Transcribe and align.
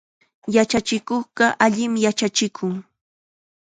Yachachikuqqa 0.55 1.45
allim 1.65 1.93
yachachikun. 2.05 2.73